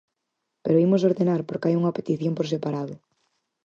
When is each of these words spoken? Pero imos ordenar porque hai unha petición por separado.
Pero 0.63 0.81
imos 0.85 1.05
ordenar 1.09 1.41
porque 1.47 1.65
hai 1.67 1.75
unha 1.81 1.95
petición 1.97 2.33
por 2.35 2.45
separado. 2.53 2.95